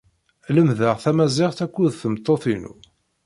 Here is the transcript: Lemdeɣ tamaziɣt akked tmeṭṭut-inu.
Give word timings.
Lemdeɣ 0.55 0.95
tamaziɣt 1.03 1.59
akked 1.65 1.89
tmeṭṭut-inu. 2.01 2.73